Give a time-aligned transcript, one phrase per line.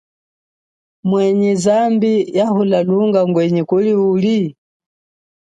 [1.09, 4.39] Mwene zambi yahula lunga ngwenyi kuli uli?